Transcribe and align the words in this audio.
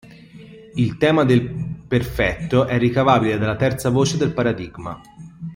Il 0.77 0.97
tema 0.97 1.25
del 1.25 1.53
perfetto 1.87 2.65
è 2.65 2.79
ricavabile 2.79 3.37
dalla 3.37 3.55
terza 3.55 3.91
voce 3.91 4.17
del 4.17 4.33
paradigma. 4.33 4.99